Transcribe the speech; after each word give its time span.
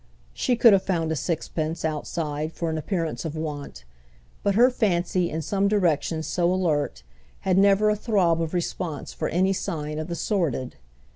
She 0.33 0.55
could 0.55 0.73
have 0.73 0.81
found 0.81 1.11
a 1.11 1.15
sixpence, 1.15 1.85
outside, 1.85 2.53
for 2.53 2.71
an 2.71 2.77
appearance 2.79 3.23
of 3.23 3.35
want; 3.35 3.85
but 4.41 4.55
her 4.55 4.71
fancy, 4.71 5.29
in 5.29 5.43
some 5.43 5.67
directions 5.67 6.25
so 6.25 6.51
alert, 6.51 7.03
had 7.41 7.55
never 7.59 7.91
a 7.91 7.95
throb 7.95 8.41
of 8.41 8.55
response 8.55 9.13
for 9.13 9.29
any 9.29 9.53
sign 9.53 9.99
of 9.99 10.07
the 10.07 10.15
sordid. 10.15 10.75